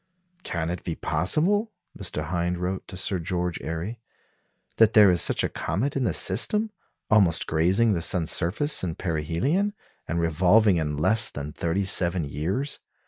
[0.41, 2.23] "Can it be possible," Mr.
[2.23, 3.99] Hind wrote to Sir George Airy,
[4.77, 6.71] "that there is such a comet in the system,
[7.11, 9.73] almost grazing the sun's surface in perihelion,
[10.07, 12.79] and revolving in less than thirty seven years.